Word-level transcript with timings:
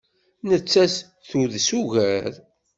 Nettat 0.49 0.95
tudes 1.27 1.69
ugar. 1.79 2.33